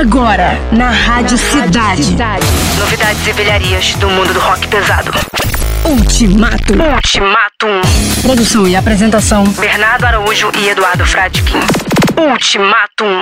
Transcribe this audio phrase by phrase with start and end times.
[0.00, 2.16] Agora, na Rádio Cidade.
[2.78, 5.12] Novidades e velharias do mundo do rock pesado.
[5.84, 6.72] Ultimato.
[6.72, 7.82] Ultimatum.
[8.22, 9.44] Produção e apresentação.
[9.44, 11.60] Bernardo Araújo e Eduardo Fradkin.
[12.16, 13.20] Ultimatum.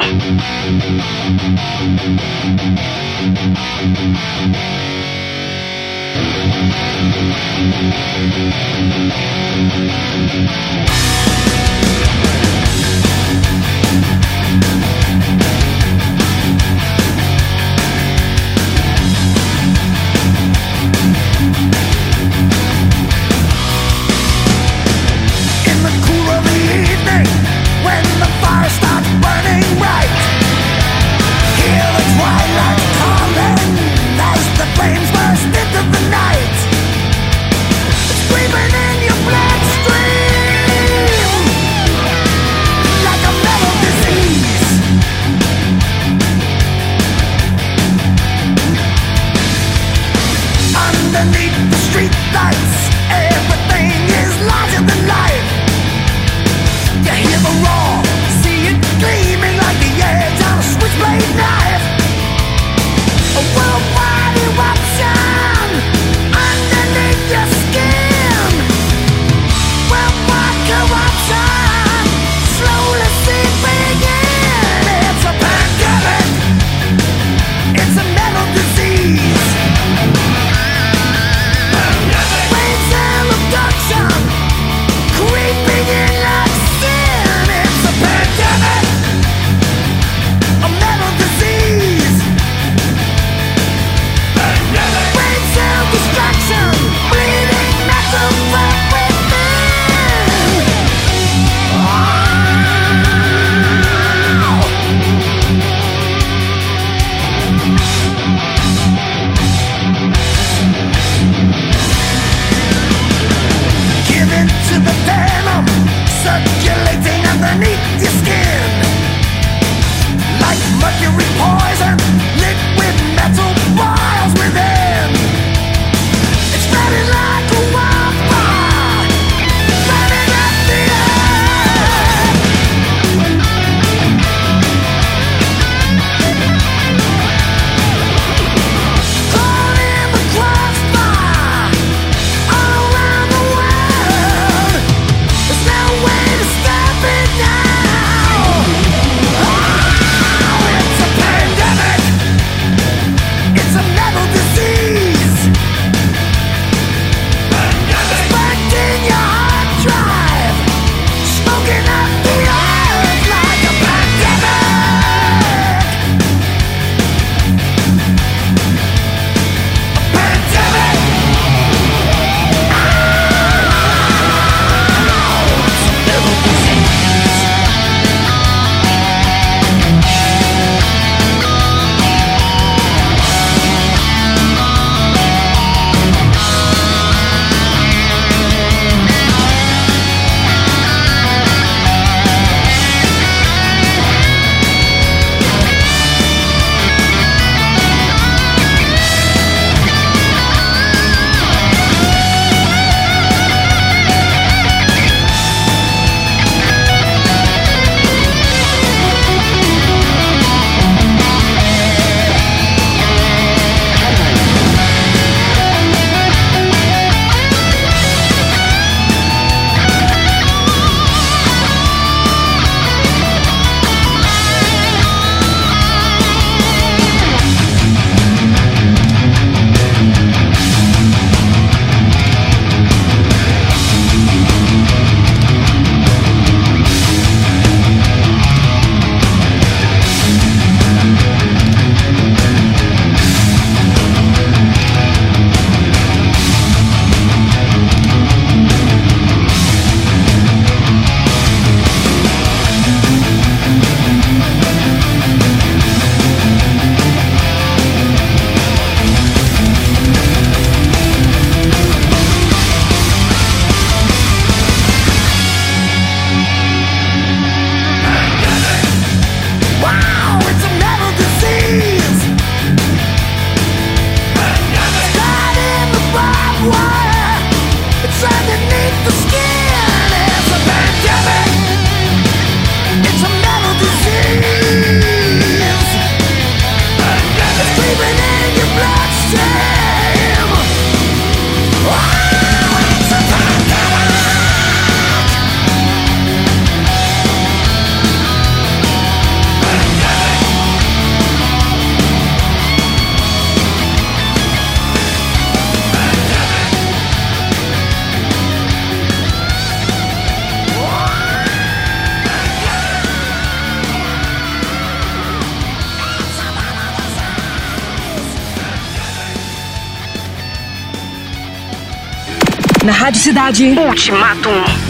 [323.08, 323.64] Rádio Cidade.
[323.78, 324.87] Ultimatum.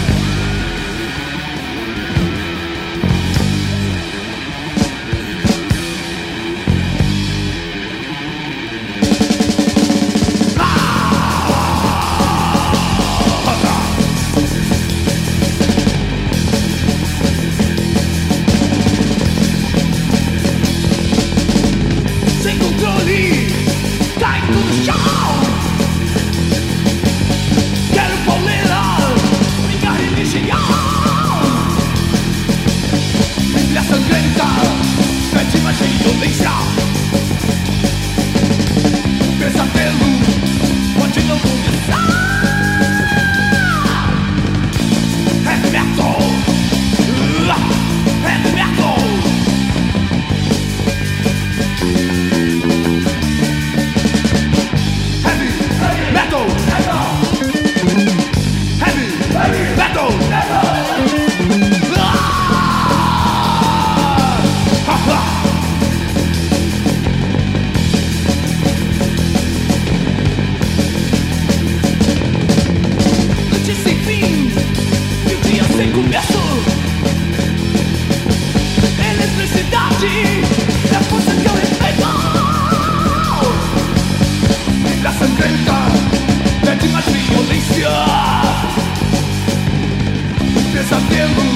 [90.91, 91.48] también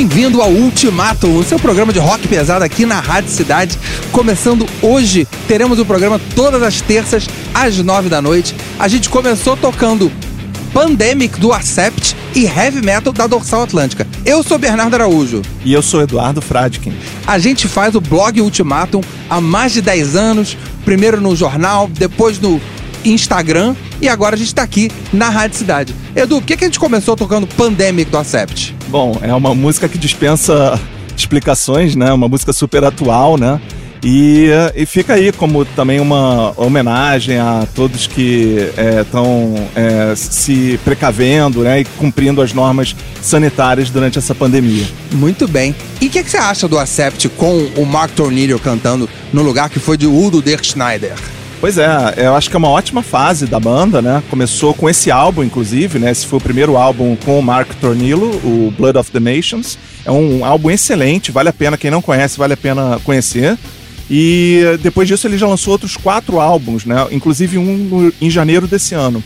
[0.00, 3.78] Bem-vindo ao Ultimato, o seu programa de rock pesado aqui na Rádio Cidade.
[4.10, 8.56] Começando hoje, teremos o programa todas as terças às nove da noite.
[8.78, 10.10] A gente começou tocando
[10.72, 14.06] Pandemic do Accept e Heavy Metal da Dorsal Atlântica.
[14.24, 15.42] Eu sou Bernardo Araújo.
[15.66, 16.94] E eu sou Eduardo Fradkin.
[17.26, 22.38] A gente faz o blog Ultimatum há mais de 10 anos, primeiro no jornal, depois
[22.38, 22.58] no
[23.04, 25.94] Instagram E agora a gente tá aqui na Rádio Cidade.
[26.16, 28.74] Edu, por que, que a gente começou tocando Pandemic do Acept?
[28.88, 30.80] Bom, é uma música que dispensa
[31.16, 32.12] explicações, né?
[32.12, 33.60] Uma música super atual, né?
[34.02, 38.56] E, e fica aí como também uma homenagem a todos que
[39.00, 44.86] estão é, se precavendo né, e cumprindo as normas sanitárias durante essa pandemia.
[45.12, 45.74] Muito bem.
[46.00, 49.68] E o que, que, você acha do Acept com o Mark Tornillo cantando no lugar
[49.68, 51.12] que foi de Udo Dirk Schneider?
[51.60, 51.86] Pois é,
[52.16, 54.22] eu acho que é uma ótima fase da banda, né?
[54.30, 56.10] Começou com esse álbum, inclusive, né?
[56.10, 59.78] Esse foi o primeiro álbum com o Mark Tornillo, o Blood of the Nations.
[60.06, 63.58] É um álbum excelente, vale a pena, quem não conhece, vale a pena conhecer.
[64.10, 67.06] E depois disso ele já lançou outros quatro álbuns, né?
[67.12, 69.22] Inclusive um em janeiro desse ano.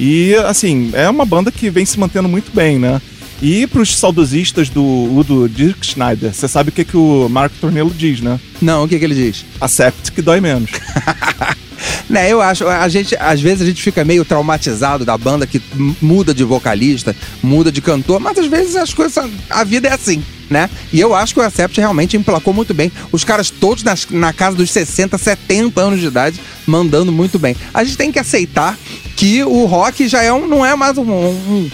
[0.00, 2.98] E assim, é uma banda que vem se mantendo muito bem, né?
[3.42, 7.92] E pros saudosistas do Udo Dirk Schneider, você sabe o que, que o Mark Tornillo
[7.94, 8.40] diz, né?
[8.62, 9.44] Não, o que, que ele diz?
[9.60, 10.70] Accept que dói menos.
[12.08, 15.60] né, eu acho, a gente, às vezes a gente fica meio traumatizado da banda que
[16.00, 20.22] muda de vocalista, muda de cantor, mas às vezes as coisas, a vida é assim,
[20.50, 20.68] né?
[20.92, 22.92] E eu acho que o Acept realmente emplacou muito bem.
[23.10, 27.56] Os caras todos nas, na casa dos 60, 70 anos de idade, mandando muito bem.
[27.72, 28.78] A gente tem que aceitar
[29.16, 31.70] que o rock já é um, não é mais um, um,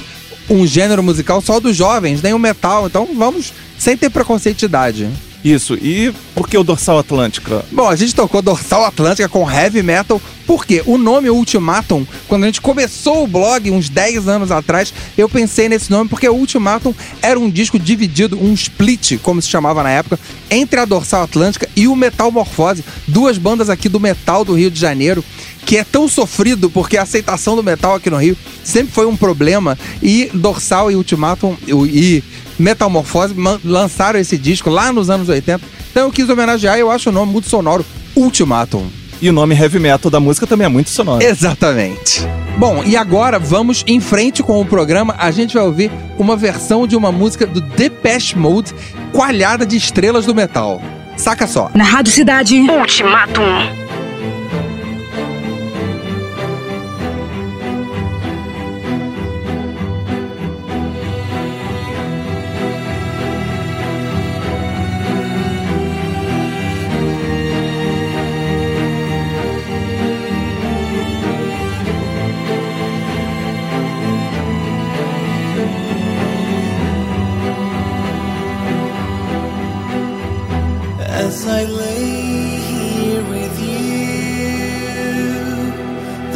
[0.48, 2.86] um gênero musical só dos jovens, nem o metal.
[2.86, 5.08] Então vamos sem ter preconceito de idade.
[5.44, 7.64] Isso, e por que o Dorsal Atlântica?
[7.72, 12.46] Bom, a gente tocou Dorsal Atlântica com heavy metal, porque o nome Ultimatum, quando a
[12.46, 16.94] gente começou o blog uns 10 anos atrás, eu pensei nesse nome porque o Ultimatum
[17.22, 20.18] era um disco dividido, um split, como se chamava na época,
[20.50, 24.70] entre a Dorsal Atlântica e o Metal Morfose, duas bandas aqui do metal do Rio
[24.70, 25.24] de Janeiro,
[25.64, 29.16] que é tão sofrido porque a aceitação do metal aqui no Rio sempre foi um
[29.16, 32.22] problema e Dorsal e Ultimatum e
[32.60, 35.60] Metamorfose lançaram esse disco lá nos anos 80.
[35.90, 38.86] Então eu quis homenagear e eu acho o nome muito sonoro, Ultimatum.
[39.22, 41.22] E o nome heavy metal da música também é muito sonoro.
[41.22, 42.26] Exatamente.
[42.56, 45.14] Bom, e agora vamos em frente com o programa.
[45.18, 48.74] A gente vai ouvir uma versão de uma música do Depeche Mode,
[49.12, 50.80] coalhada de estrelas do metal.
[51.16, 51.70] Saca só.
[51.74, 52.58] Na Rádio Cidade.
[52.60, 53.79] Ultimatum.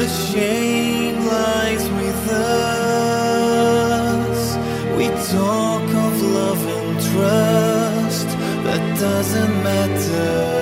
[0.05, 3.61] The shame lies with us.
[4.99, 8.29] We talk of love and trust,
[8.67, 10.55] that doesn't matter.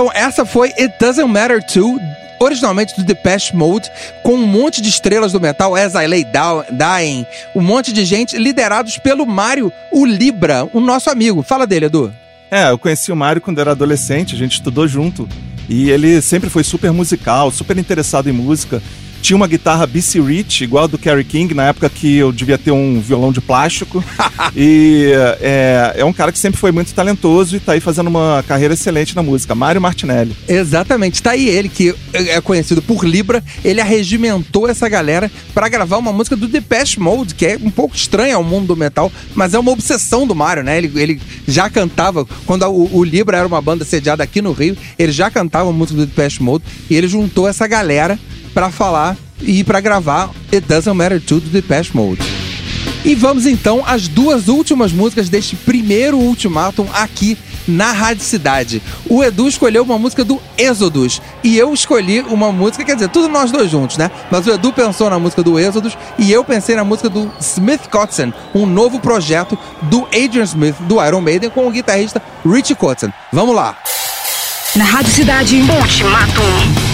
[0.00, 2.00] Então essa foi It Doesn't Matter To,
[2.38, 6.64] originalmente do Depeche Mode, com um monte de estrelas do metal, As I Lay Down,
[6.70, 11.42] Dying, um monte de gente liderados pelo Mário, o Libra, o nosso amigo.
[11.42, 12.10] Fala dele, Edu.
[12.50, 15.28] É, eu conheci o Mário quando era adolescente, a gente estudou junto.
[15.68, 18.82] E ele sempre foi super musical, super interessado em música.
[19.22, 22.56] Tinha uma guitarra BC Rich, igual a do Kerry King, na época que eu devia
[22.56, 24.02] ter um violão de plástico.
[24.56, 28.44] e é, é um cara que sempre foi muito talentoso e tá aí fazendo uma
[28.46, 29.54] carreira excelente na música.
[29.54, 30.34] Mário Martinelli.
[30.48, 35.98] Exatamente, tá aí ele que é conhecido por Libra, ele arregimentou essa galera pra gravar
[35.98, 39.54] uma música do Depeche Mode, que é um pouco estranha ao mundo do metal, mas
[39.54, 40.78] é uma obsessão do Mário, né?
[40.78, 44.76] Ele, ele já cantava, quando o, o Libra era uma banda sediada aqui no Rio,
[44.98, 48.18] ele já cantava a música do Depeche Mode e ele juntou essa galera
[48.52, 52.22] pra falar e pra gravar It Doesn't Matter To do Depeche Mode.
[53.04, 58.82] E vamos então às duas últimas músicas deste primeiro ultimátum aqui na Rádio Cidade.
[59.08, 63.28] O Edu escolheu uma música do Êxodos e eu escolhi uma música, quer dizer, tudo
[63.28, 64.10] nós dois juntos, né?
[64.30, 67.88] Mas o Edu pensou na música do Êxodos e eu pensei na música do Smith
[67.90, 73.12] Kotzen, um novo projeto do Adrian Smith do Iron Maiden com o guitarrista Richie Kotzen.
[73.32, 73.76] Vamos lá.
[74.76, 75.62] Na Rádio Cidade.
[75.62, 76.89] Ultimatum.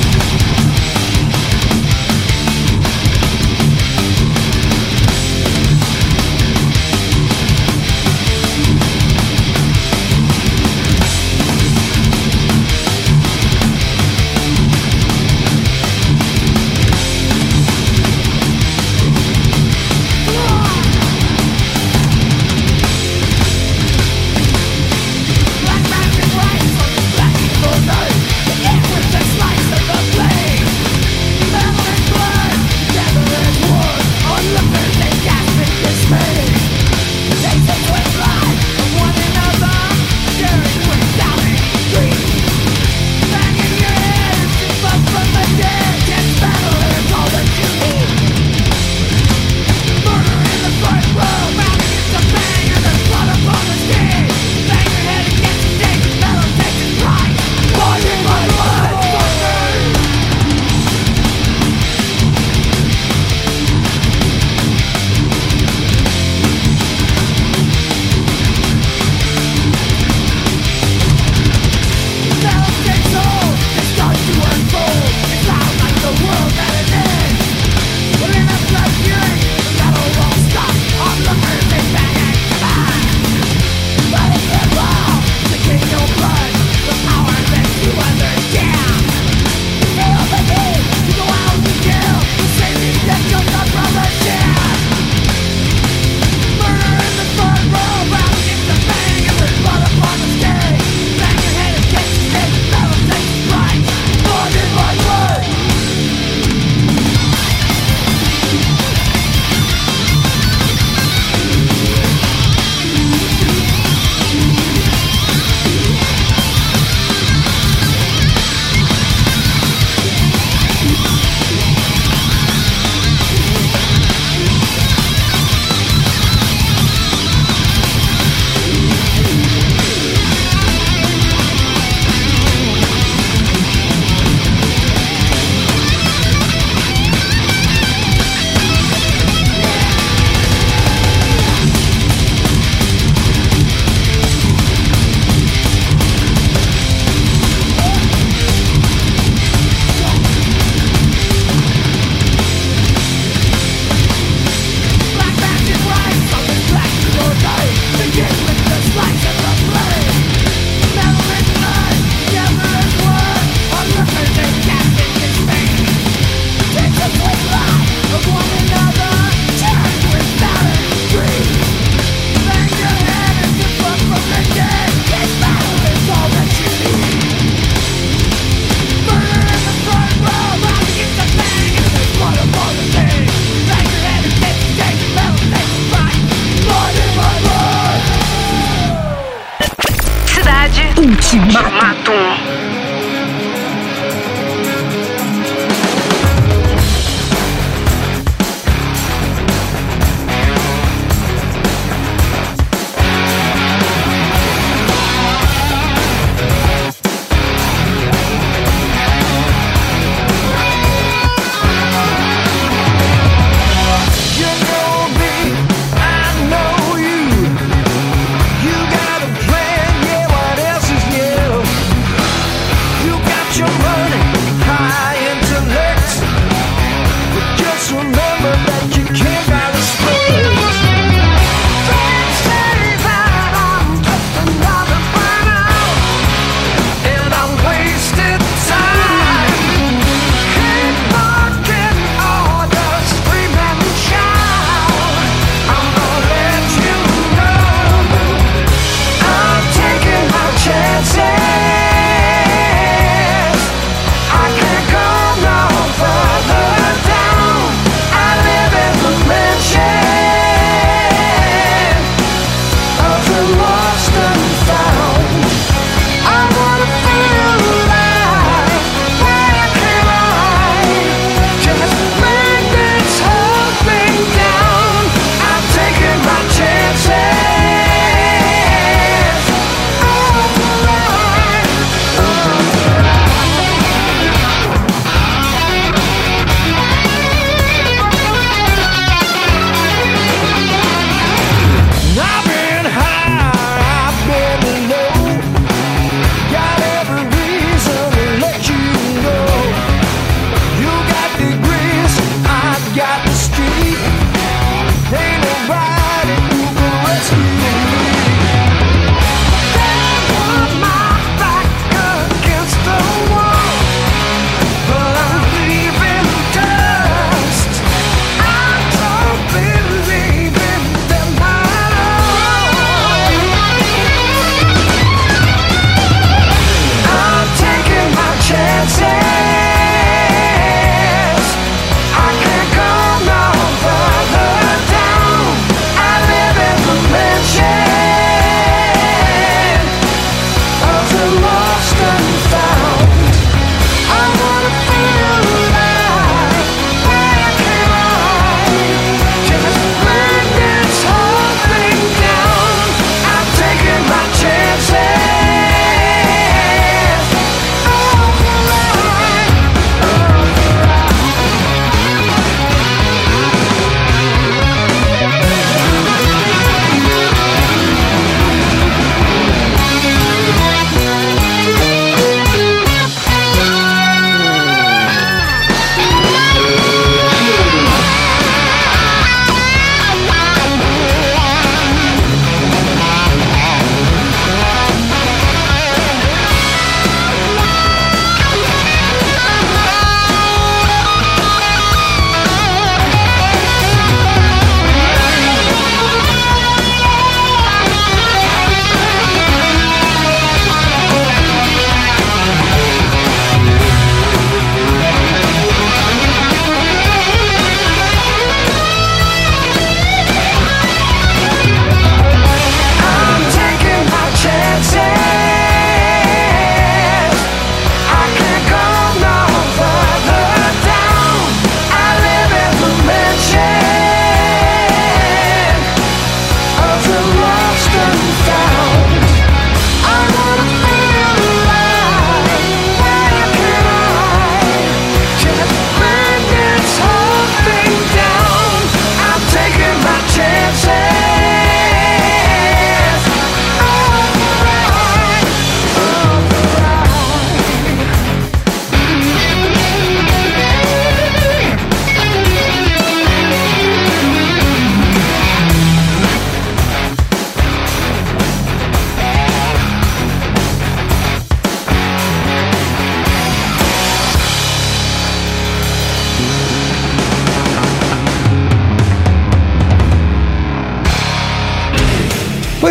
[191.37, 192.47] Ultimatum.
[192.47, 192.56] You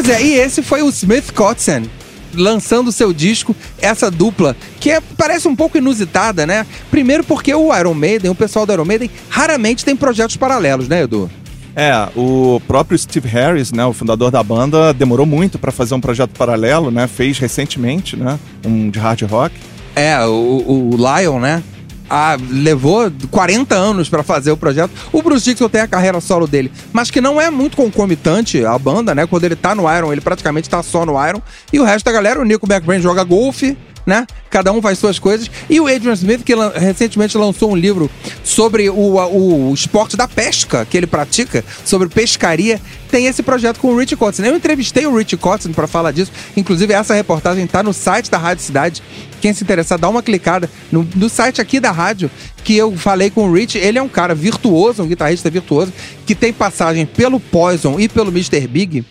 [0.06, 1.90] Pois é, e esse foi o Smith Kotzen
[2.36, 6.64] lançando seu disco, essa dupla, que é- parece um pouco inusitada, né?
[6.92, 11.02] Primeiro porque o Iron Maiden, o pessoal do Iron Maiden, raramente tem projetos paralelos, né,
[11.02, 11.28] Edu?
[11.76, 16.02] É, o próprio Steve Harris, né, o fundador da banda, demorou muito pra fazer um
[16.02, 17.08] projeto paralelo, né?
[17.08, 18.38] Fez recentemente, né?
[18.64, 19.56] Um de hard rock.
[19.96, 21.64] É, o, o Lion, né?
[22.10, 24.92] Ah, levou 40 anos pra fazer o projeto.
[25.12, 28.78] O Bruce Dixon tem a carreira solo dele, mas que não é muito concomitante a
[28.78, 29.26] banda, né?
[29.26, 31.42] Quando ele tá no Iron, ele praticamente tá só no Iron.
[31.74, 34.26] E o resto da galera, o Nico McBrain joga golfe, né?
[34.50, 35.50] Cada um faz suas coisas.
[35.70, 38.10] E o Adrian Smith, que recentemente lançou um livro
[38.44, 43.90] sobre o, o esporte da pesca que ele pratica, sobre pescaria, tem esse projeto com
[43.90, 44.46] o Rich Kotzen.
[44.46, 46.32] Eu entrevistei o Rich Kotzen para falar disso.
[46.56, 49.02] Inclusive, essa reportagem tá no site da Rádio Cidade.
[49.42, 52.30] Quem se interessar, dá uma clicada no, no site aqui da rádio
[52.64, 53.78] que eu falei com o Rich.
[53.78, 55.94] Ele é um cara virtuoso, um guitarrista virtuoso,
[56.26, 58.68] que tem passagem pelo Poison e pelo Mr.
[58.68, 59.06] Big.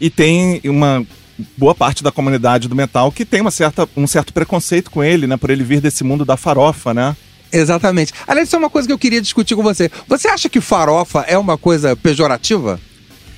[0.00, 1.04] E tem uma
[1.56, 5.26] boa parte da comunidade do metal que tem uma certa, um certo preconceito com ele,
[5.26, 5.36] né?
[5.36, 7.16] Por ele vir desse mundo da farofa, né?
[7.52, 8.12] Exatamente.
[8.26, 9.90] Aliás, isso é uma coisa que eu queria discutir com você.
[10.08, 12.80] Você acha que farofa é uma coisa pejorativa?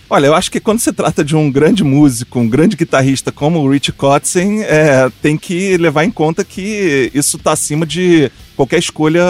[0.08, 3.58] Olha, eu acho que quando se trata de um grande músico, um grande guitarrista como
[3.58, 8.78] o Rich Kotzen, é, tem que levar em conta que isso está acima de qualquer
[8.78, 9.24] escolha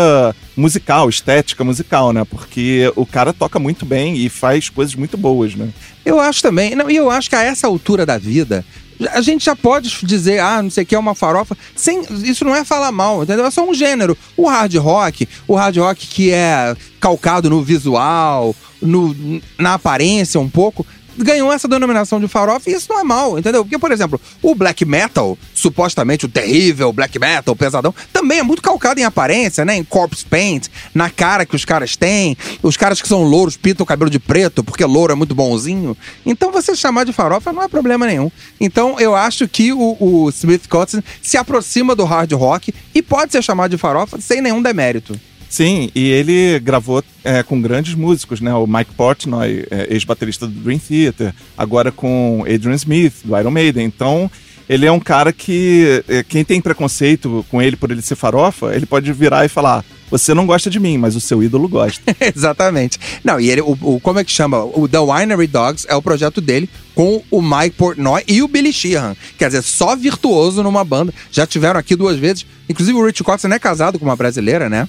[0.54, 2.24] musical, estética musical, né?
[2.28, 5.70] Porque o cara toca muito bem e faz coisas muito boas, né?
[6.04, 6.74] Eu acho também.
[6.74, 8.62] Não, e eu acho que a essa altura da vida,
[9.10, 11.56] a gente já pode dizer, ah, não sei o que é uma farofa.
[11.74, 13.44] Sem, isso não é falar mal, entendeu?
[13.44, 14.16] É só um gênero.
[14.36, 19.14] O hard rock, o hard rock que é calcado no visual, no,
[19.58, 20.86] na aparência um pouco.
[21.18, 23.64] Ganhou essa denominação de farofa e isso não é mal, entendeu?
[23.64, 28.62] Porque, por exemplo, o black metal, supostamente o terrível black metal, pesadão, também é muito
[28.62, 29.76] calcado em aparência, né?
[29.76, 32.36] Em corpse paint, na cara que os caras têm.
[32.62, 35.96] Os caras que são louros pintam o cabelo de preto, porque louro é muito bonzinho.
[36.24, 38.30] Então você chamar de farofa não é problema nenhum.
[38.60, 43.32] Então eu acho que o, o Smith Kotzen se aproxima do hard rock e pode
[43.32, 45.18] ser chamado de farofa sem nenhum demérito.
[45.56, 48.52] Sim, e ele gravou é, com grandes músicos, né?
[48.52, 53.86] O Mike Portnoy, é, ex-baterista do Dream Theater, agora com Adrian Smith, do Iron Maiden.
[53.86, 54.30] Então,
[54.68, 58.74] ele é um cara que é, quem tem preconceito com ele por ele ser farofa,
[58.76, 62.02] ele pode virar e falar: você não gosta de mim, mas o seu ídolo gosta.
[62.36, 62.98] Exatamente.
[63.24, 64.62] Não, e ele, o, o- como é que chama?
[64.62, 68.74] O The Winery Dogs é o projeto dele com o Mike Portnoy e o Billy
[68.74, 69.16] Sheehan.
[69.38, 71.14] Quer dizer, só virtuoso numa banda.
[71.32, 72.44] Já tiveram aqui duas vezes.
[72.68, 74.86] Inclusive o Rich Kotzen é casado com uma brasileira, né?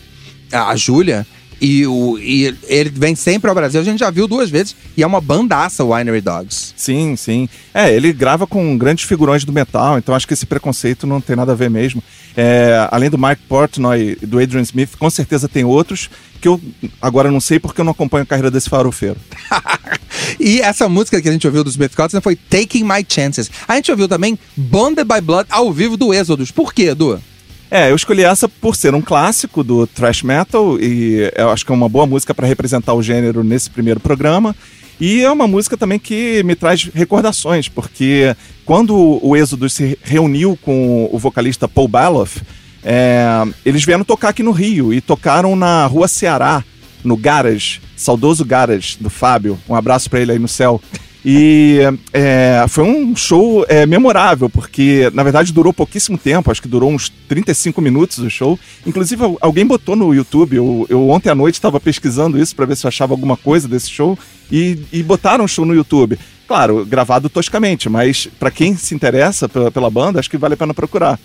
[0.51, 1.25] A, Júlia.
[1.60, 3.81] E, o, e ele vem sempre ao Brasil.
[3.81, 4.75] A gente já viu duas vezes.
[4.95, 6.73] E é uma bandaça o Winery Dogs.
[6.75, 7.49] Sim, sim.
[7.73, 11.36] É, ele grava com grandes figurões do metal, então acho que esse preconceito não tem
[11.36, 12.03] nada a ver mesmo.
[12.36, 16.62] É, além do Mike Portnoy e do Adrian Smith, com certeza tem outros que eu
[17.01, 19.17] agora não sei porque eu não acompanho a carreira desse farofeiro.
[20.39, 23.49] E essa música que a gente ouviu do Smith Kotzen foi Taking My Chances.
[23.67, 26.51] A gente ouviu também Bonded by Blood ao vivo do Êxodos.
[26.51, 27.21] Por quê, Edu?
[27.69, 31.71] É, eu escolhi essa por ser um clássico do thrash metal e eu acho que
[31.71, 34.56] é uma boa música para representar o gênero nesse primeiro programa.
[34.99, 40.58] E é uma música também que me traz recordações, porque quando o Êxodo se reuniu
[40.62, 42.41] com o vocalista Paul Baloff,
[42.84, 43.25] é,
[43.65, 46.63] eles vieram tocar aqui no Rio e tocaram na Rua Ceará,
[47.03, 49.60] no Garage, saudoso Garage do Fábio.
[49.69, 50.82] Um abraço para ele aí no céu.
[51.29, 51.81] E
[52.13, 56.89] é, foi um show é, memorável, porque na verdade durou pouquíssimo tempo, acho que durou
[56.89, 58.57] uns 35 minutos o show.
[58.85, 62.65] Inclusive, al- alguém botou no YouTube, eu, eu ontem à noite estava pesquisando isso para
[62.65, 64.17] ver se eu achava alguma coisa desse show,
[64.49, 66.17] e, e botaram o show no YouTube.
[66.47, 70.57] Claro, gravado toscamente, mas para quem se interessa pela, pela banda, acho que vale a
[70.57, 71.19] pena procurar.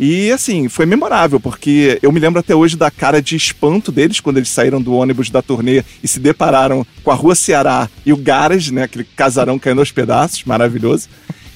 [0.00, 4.20] E assim, foi memorável, porque eu me lembro até hoje da cara de espanto deles
[4.20, 8.12] quando eles saíram do ônibus da turnê e se depararam com a Rua Ceará e
[8.12, 8.84] o Garage, né?
[8.84, 11.08] Aquele casarão caindo aos pedaços, maravilhoso.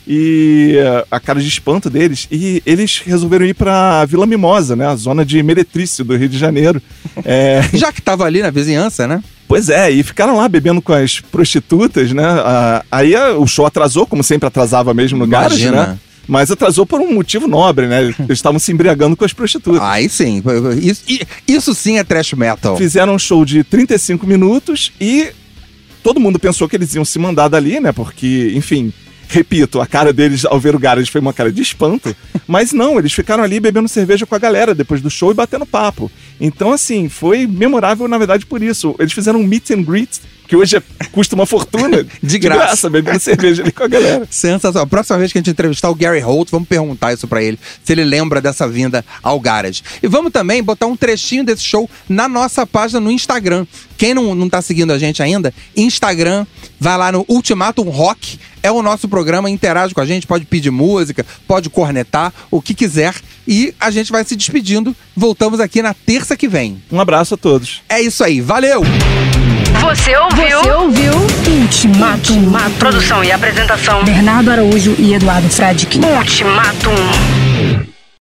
[0.07, 0.74] E
[1.11, 2.26] a cara de espanto deles.
[2.31, 4.87] E eles resolveram ir pra Vila Mimosa, né?
[4.87, 6.83] A zona de Meretrício do Rio de Janeiro.
[7.24, 9.22] É, Já que tava ali na vizinhança, né?
[9.46, 12.24] Pois é, e ficaram lá bebendo com as prostitutas, né?
[12.24, 15.87] Ah, aí o show atrasou, como sempre atrasava mesmo no Garage, Imagina.
[15.88, 15.98] né?
[16.26, 18.02] Mas atrasou por um motivo nobre, né?
[18.02, 19.82] Eles estavam se embriagando com as prostitutas.
[19.82, 20.42] Aí sim.
[20.80, 21.02] Isso,
[21.46, 22.76] isso sim é trash metal.
[22.76, 25.30] Fizeram um show de 35 minutos e
[26.02, 27.92] todo mundo pensou que eles iam se mandar dali, né?
[27.92, 28.92] Porque, enfim,
[29.28, 32.14] repito, a cara deles ao ver o Garage foi uma cara de espanto.
[32.46, 35.64] Mas não, eles ficaram ali bebendo cerveja com a galera depois do show e batendo
[35.64, 36.11] papo.
[36.40, 38.94] Então, assim, foi memorável, na verdade, por isso.
[38.98, 40.20] Eles fizeram um meet and greet,
[40.52, 42.06] que hoje é- custa uma fortuna.
[42.22, 42.90] De graça.
[42.90, 44.28] bebendo cerveja ali com a galera.
[44.30, 44.86] Sensacional.
[44.86, 47.90] Próxima vez que a gente entrevistar o Gary Holt, vamos perguntar isso pra ele, se
[47.90, 49.82] ele lembra dessa vinda ao Garage.
[50.02, 53.66] E vamos também botar um trechinho desse show na nossa página no Instagram.
[53.96, 56.44] Quem não, não tá seguindo a gente ainda, Instagram,
[56.78, 60.70] vai lá no Ultimatum Rock, é o nosso programa, interage com a gente, pode pedir
[60.70, 63.14] música, pode cornetar, o que quiser.
[63.48, 64.94] E a gente vai se despedindo.
[65.16, 66.82] Voltamos aqui na terça que vem.
[66.92, 67.80] Um abraço a todos.
[67.88, 68.82] É isso aí, valeu!
[69.80, 70.58] Você ouviu?
[70.58, 71.12] Você ouviu
[71.61, 72.52] Ultimatum.
[72.78, 74.04] Produção e apresentação.
[74.04, 75.98] Bernardo Araújo e Eduardo Fradique.
[75.98, 77.91] Ultimatum.